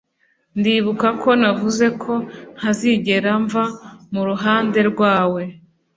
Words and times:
ndibuka 0.59 1.07
ko 1.21 1.29
navuze 1.41 1.85
ko 2.01 2.13
ntazigera 2.57 3.31
mva 3.43 3.65
mu 4.13 4.21
ruhande 4.29 4.79
rwawe 4.89 5.43